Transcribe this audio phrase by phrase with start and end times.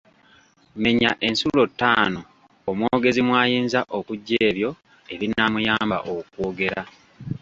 [0.83, 2.21] Menya ensulo ttaano
[2.69, 4.69] omwogezi mw’ayinza okuggya ebyo
[5.13, 6.81] ebinaamuyamba okwogera.